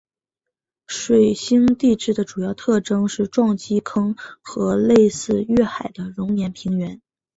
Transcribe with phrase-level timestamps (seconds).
[0.87, 6.99] 水星地质的主要特征是撞击坑和类似月海的熔岩平原。